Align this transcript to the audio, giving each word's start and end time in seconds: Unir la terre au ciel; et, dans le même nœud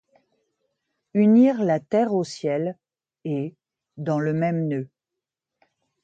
Unir 1.13 1.59
la 1.63 1.79
terre 1.79 2.11
au 2.15 2.23
ciel; 2.23 2.75
et, 3.23 3.53
dans 3.97 4.17
le 4.19 4.33
même 4.33 4.67
nœud 4.67 4.89